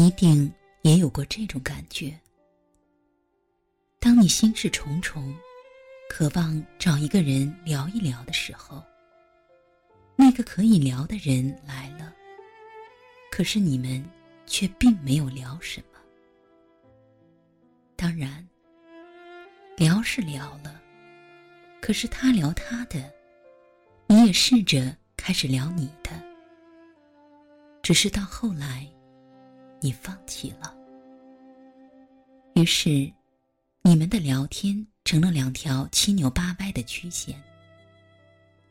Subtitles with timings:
[0.00, 2.18] 一定也有过这种感觉：
[3.98, 5.36] 当你心事重重，
[6.08, 8.82] 渴望找一个人聊一聊的时候，
[10.16, 12.14] 那个可以聊的人来了，
[13.30, 14.02] 可是你们
[14.46, 15.98] 却并没有聊什么。
[17.94, 18.48] 当然，
[19.76, 20.80] 聊是聊了，
[21.82, 23.12] 可是他聊他的，
[24.06, 26.10] 你也试着开始聊你的，
[27.82, 28.90] 只是到后来，
[29.80, 30.74] 你放弃了。
[32.54, 33.10] 于是，
[33.82, 37.42] 你们的聊天成了两条七扭八歪的曲线。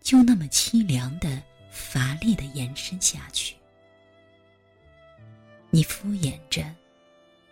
[0.02, 3.56] 就那么凄凉的、乏力的延伸下去。
[5.69, 6.64] 你敷衍着，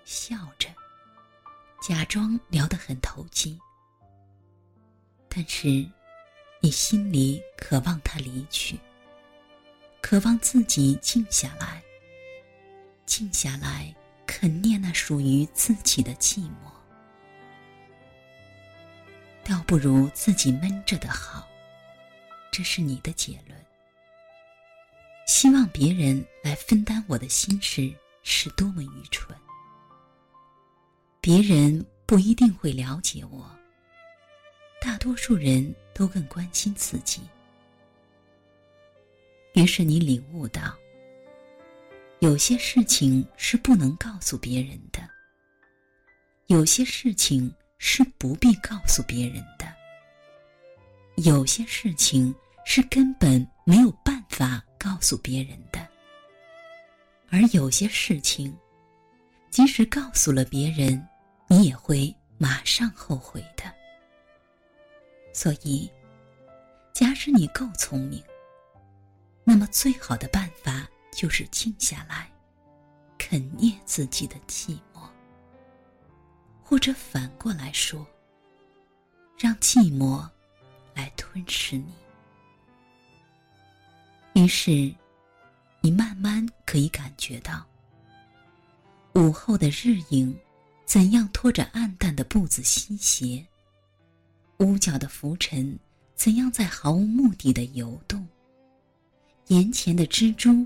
[0.05, 0.69] 笑着，
[1.81, 3.59] 假装聊得很投机，
[5.27, 5.67] 但是，
[6.61, 8.79] 你心里渴望他离去，
[10.01, 11.83] 渴望自己静下来，
[13.07, 13.95] 静下来，
[14.27, 16.69] 肯念那属于自己的寂寞，
[19.43, 21.47] 倒不如自己闷着的好。
[22.51, 23.57] 这是你的结论。
[25.25, 27.91] 希望别人来分担我的心事，
[28.23, 29.35] 是多么愚蠢。
[31.21, 33.49] 别人不一定会了解我。
[34.81, 37.21] 大多数人都更关心自己。
[39.53, 40.77] 于是你领悟到，
[42.19, 45.07] 有些事情是不能告诉别人的，
[46.47, 49.65] 有些事情是不必告诉别人的，
[51.23, 52.33] 有些事情。
[52.69, 55.87] 是根本没有办法告诉别人的，
[57.29, 58.53] 而有些事情，
[59.49, 61.01] 即使告诉了别人，
[61.47, 63.63] 你也会马上后悔的。
[65.31, 65.89] 所以，
[66.91, 68.21] 假使你够聪明，
[69.45, 70.85] 那么最好的办法
[71.17, 72.31] 就是静下来，
[73.17, 75.01] 肯念自己的寂寞，
[76.61, 78.05] 或者反过来说，
[79.35, 80.29] 让寂寞
[80.93, 81.91] 来吞噬你。
[84.35, 84.93] 于是，
[85.81, 87.65] 你慢慢可以感觉到，
[89.15, 90.37] 午后的日影
[90.85, 93.43] 怎样拖着暗淡的步子西斜，
[94.59, 95.79] 屋角的浮尘
[96.13, 98.23] 怎样在毫无目的的游动，
[99.47, 100.63] 眼前的蜘蛛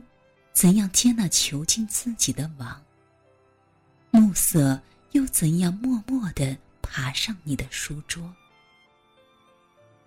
[0.53, 2.83] 怎样接纳囚禁自己的网，
[4.11, 4.81] 暮色
[5.11, 8.33] 又怎样默默的爬上你的书桌，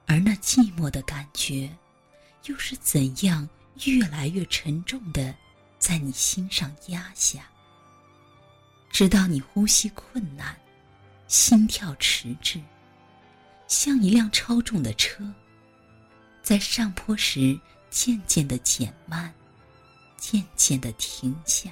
[0.07, 1.71] 而那寂寞的感觉。
[2.47, 3.49] 又是怎样
[3.87, 5.35] 越来越沉重的，
[5.79, 7.49] 在你心上压下，
[8.91, 10.55] 直到你呼吸困难，
[11.27, 12.61] 心跳迟滞，
[13.67, 15.25] 像一辆超重的车，
[16.43, 19.33] 在上坡时渐渐的减慢，
[20.27, 21.71] 渐渐的停下。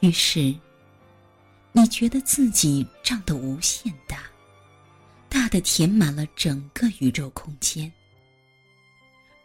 [0.00, 0.52] 于是，
[1.70, 4.24] 你觉得自己胀得无限大，
[5.28, 7.90] 大的填满了整个宇宙空间。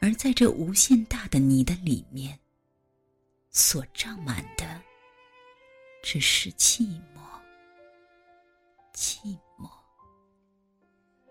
[0.01, 2.39] 而在这无限大的你的里面，
[3.51, 4.81] 所胀满的
[6.01, 7.21] 只是寂寞，
[8.91, 9.69] 寂寞，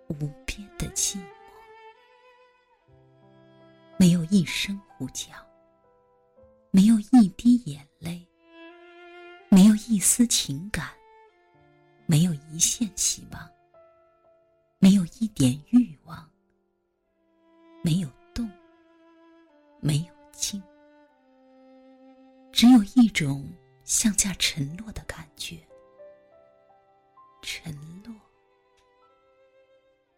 [0.07, 1.34] 无边的寂寞，
[4.05, 5.33] 没有一声呼叫，
[6.71, 8.23] 没有一滴眼泪，
[9.49, 10.91] 没有一丝情感，
[12.05, 13.51] 没有一线希望，
[14.79, 16.31] 没有一点欲望，
[17.83, 18.47] 没有动。
[19.81, 20.63] 没有静，
[22.53, 23.51] 只有一种
[23.85, 25.57] 向下沉落的感觉。
[27.41, 28.15] 沉落，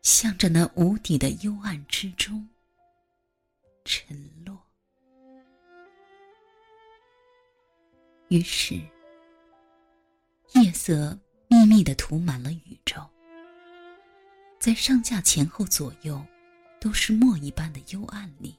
[0.02, 2.48] 向着那无底的幽暗之中
[4.06, 4.56] 沉落。
[8.28, 8.74] 于是，
[10.54, 11.18] 夜色
[11.48, 13.04] 密密的涂满了宇宙，
[14.60, 16.24] 在上下前后左右，
[16.80, 18.56] 都是墨一般的幽暗里。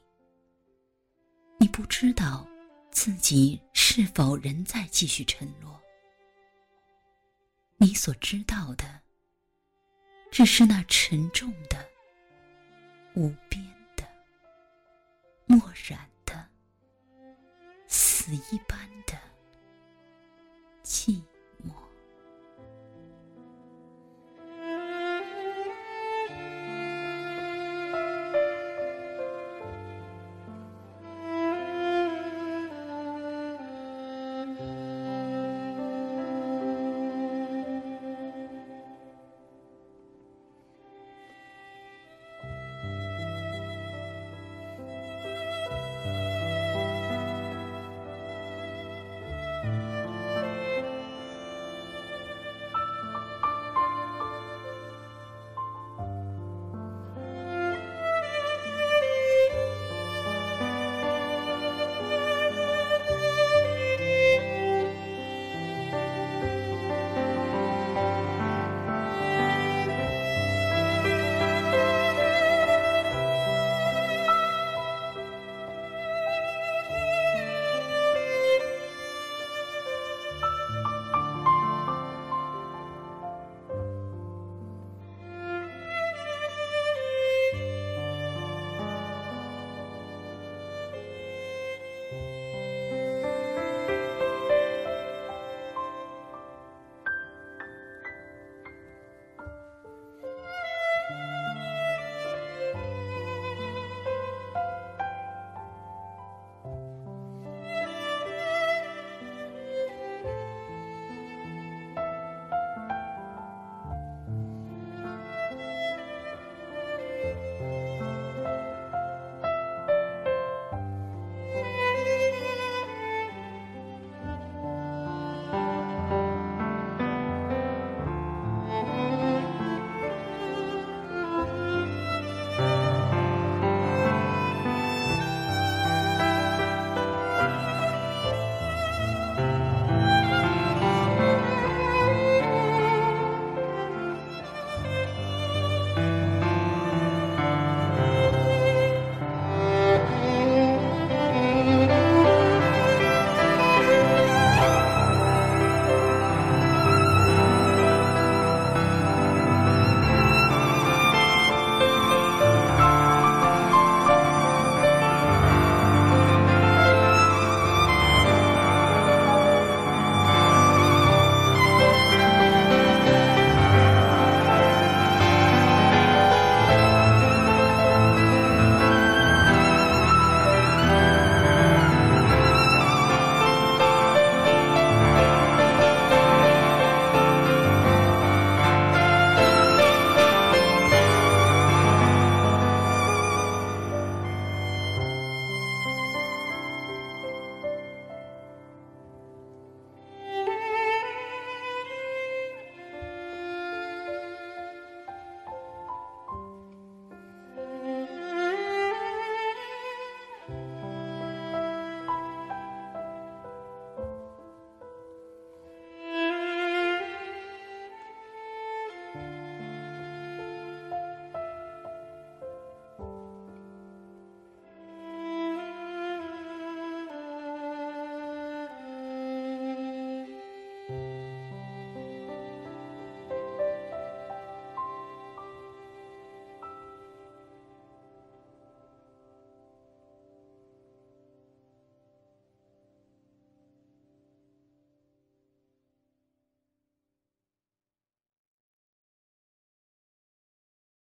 [1.58, 2.46] 你不知道
[2.90, 5.80] 自己是否仍在继续沉落，
[7.78, 9.00] 你所知道的，
[10.30, 11.88] 只是那沉重的、
[13.14, 13.62] 无边、
[15.48, 15.58] 漠
[15.88, 16.46] 然的、
[17.86, 19.14] 死一般的
[20.84, 21.22] 寂。